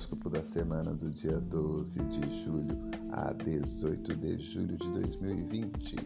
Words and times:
horóscopo 0.00 0.30
da 0.30 0.42
semana 0.42 0.94
do 0.94 1.10
dia 1.10 1.38
12 1.38 2.02
de 2.04 2.42
julho 2.42 2.78
a 3.12 3.34
18 3.34 4.16
de 4.16 4.38
julho 4.38 4.78
de 4.78 4.88
2020. 4.92 5.96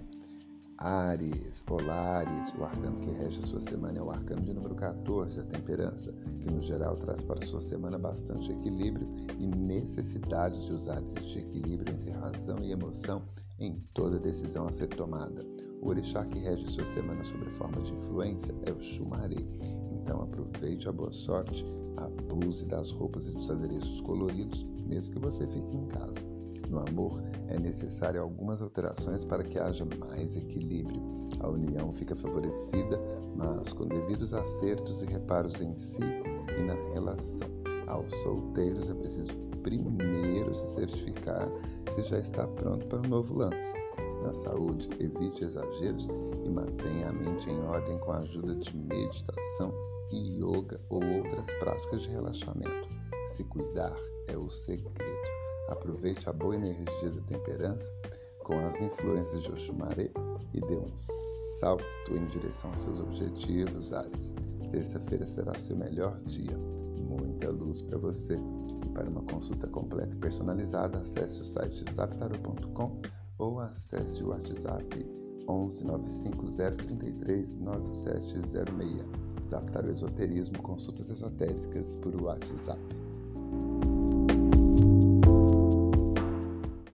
Ares, 0.79 1.63
olá 1.71 2.19
Ares, 2.19 2.53
o 2.59 2.65
arcano 2.65 2.99
que 2.99 3.13
rege 3.13 3.39
a 3.39 3.47
sua 3.47 3.61
semana 3.61 4.01
é 4.01 4.03
o 4.03 4.11
arcano 4.11 4.43
de 4.43 4.53
número 4.53 4.75
14, 4.75 5.39
a 5.39 5.45
temperança, 5.45 6.13
que 6.41 6.51
no 6.51 6.61
geral 6.61 6.97
traz 6.97 7.23
para 7.23 7.47
sua 7.47 7.61
semana 7.61 7.97
bastante 7.97 8.51
equilíbrio 8.51 9.09
e 9.39 9.47
necessidade 9.47 10.67
de 10.67 10.73
usar 10.73 11.01
este 11.23 11.39
equilíbrio 11.39 11.95
entre 11.95 12.11
razão 12.11 12.59
e 12.65 12.73
emoção 12.73 13.23
em 13.61 13.79
toda 13.95 14.19
decisão 14.19 14.67
a 14.67 14.73
ser 14.73 14.89
tomada. 14.89 15.41
O 15.81 15.89
orixá 15.89 16.25
que 16.25 16.41
rege 16.41 16.67
sua 16.69 16.85
semana 16.87 17.23
sob 17.23 17.49
forma 17.51 17.81
de 17.83 17.93
influência 17.93 18.53
é 18.65 18.73
o 18.73 18.83
Xumaré, 18.83 19.37
então 20.05 20.21
aproveite 20.23 20.87
a 20.87 20.93
boa 20.93 21.11
sorte, 21.11 21.65
abuse 21.97 22.67
das 22.67 22.91
roupas 22.91 23.27
e 23.27 23.35
dos 23.35 23.51
adereços 23.51 24.03
coloridos, 24.03 24.63
mesmo 24.87 25.15
que 25.15 25.19
você 25.19 25.47
fique 25.47 25.77
em 25.77 25.87
casa. 25.87 26.21
No 26.69 26.81
amor, 26.81 27.23
é 27.49 27.59
necessário 27.59 28.21
algumas 28.21 28.61
alterações 28.61 29.25
para 29.25 29.43
que 29.43 29.59
haja 29.59 29.87
mais 29.99 30.37
equilíbrio. 30.37 31.03
A 31.41 31.49
união 31.49 31.93
fica 31.95 32.15
favorecida, 32.15 33.01
mas 33.35 33.73
com 33.73 33.87
devidos 33.87 34.35
acertos 34.35 35.03
e 35.03 35.07
reparos 35.07 35.61
em 35.61 35.75
si 35.77 36.03
e 36.03 36.63
na 36.63 36.75
relação. 36.93 37.49
Aos 37.87 38.11
solteiros 38.23 38.89
é 38.91 38.95
preciso 38.95 39.33
primeiro 39.63 40.55
se 40.55 40.67
certificar 40.75 41.49
se 41.95 42.03
já 42.03 42.19
está 42.19 42.47
pronto 42.47 42.87
para 42.87 42.99
um 42.99 43.11
novo 43.11 43.39
lance. 43.39 43.73
Na 44.23 44.33
saúde, 44.33 44.89
evite 45.01 45.45
exageros 45.45 46.09
e 46.45 46.49
mantenha 46.49 47.09
a 47.09 47.13
mente 47.13 47.49
em 47.49 47.61
ordem 47.61 47.99
com 47.99 48.13
a 48.13 48.19
ajuda 48.19 48.55
de 48.55 48.77
meditação 48.77 49.84
yoga 50.15 50.81
ou 50.89 51.03
outras 51.05 51.47
práticas 51.59 52.03
de 52.03 52.11
relaxamento. 52.11 52.89
Se 53.29 53.45
cuidar 53.45 53.97
é 54.29 54.37
o 54.37 54.49
segredo. 54.49 55.35
Aproveite 55.69 56.29
a 56.29 56.33
boa 56.33 56.55
energia 56.55 57.11
da 57.11 57.21
temperança 57.23 57.93
com 58.45 58.59
as 58.59 58.79
influências 58.81 59.43
de 59.43 59.51
Oxumaré 59.51 60.11
e 60.53 60.61
dê 60.61 60.77
um 60.77 60.99
salto 61.59 61.85
em 62.11 62.27
direção 62.27 62.71
aos 62.73 62.83
seus 62.83 63.01
objetivos, 63.01 63.93
Ares. 63.93 64.33
Terça-feira 64.71 65.27
será 65.27 65.55
seu 65.55 65.77
melhor 65.77 66.21
dia. 66.23 66.57
Muita 66.99 67.51
luz 67.51 67.81
para 67.83 67.99
você. 67.99 68.37
E 68.85 68.89
para 68.91 69.09
uma 69.09 69.23
consulta 69.23 69.67
completa 69.69 70.15
e 70.15 70.19
personalizada, 70.19 70.99
acesse 70.99 71.41
o 71.41 71.45
site 71.45 71.85
zaptaro.com 71.91 73.01
ou 73.39 73.61
acesse 73.61 74.23
o 74.23 74.29
WhatsApp 74.29 75.07
11 75.49 75.85
950 75.85 76.77
33 76.85 77.57
9706. 77.57 79.34
Zaptar 79.49 79.85
o 79.85 79.91
Esoterismo, 79.91 80.63
consultas 80.63 81.11
esotéricas 81.11 81.97
por 81.97 82.15
WhatsApp. 82.23 82.81